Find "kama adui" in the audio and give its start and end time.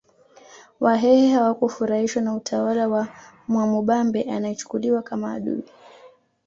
5.01-5.63